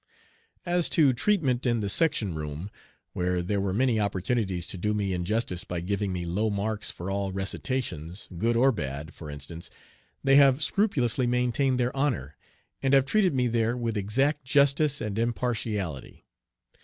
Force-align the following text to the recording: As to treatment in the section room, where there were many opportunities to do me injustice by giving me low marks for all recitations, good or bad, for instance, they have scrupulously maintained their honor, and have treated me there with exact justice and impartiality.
As 0.65 0.89
to 0.97 1.13
treatment 1.13 1.63
in 1.67 1.81
the 1.81 1.87
section 1.87 2.33
room, 2.33 2.71
where 3.13 3.43
there 3.43 3.61
were 3.61 3.71
many 3.71 3.99
opportunities 3.99 4.65
to 4.65 4.75
do 4.79 4.95
me 4.95 5.13
injustice 5.13 5.63
by 5.63 5.79
giving 5.79 6.11
me 6.11 6.25
low 6.25 6.49
marks 6.49 6.89
for 6.89 7.11
all 7.11 7.31
recitations, 7.31 8.27
good 8.35 8.55
or 8.55 8.71
bad, 8.71 9.13
for 9.13 9.29
instance, 9.29 9.69
they 10.23 10.37
have 10.37 10.63
scrupulously 10.63 11.27
maintained 11.27 11.79
their 11.79 11.95
honor, 11.95 12.35
and 12.81 12.95
have 12.95 13.05
treated 13.05 13.35
me 13.35 13.45
there 13.45 13.77
with 13.77 13.95
exact 13.95 14.43
justice 14.43 15.01
and 15.01 15.19
impartiality. 15.19 16.25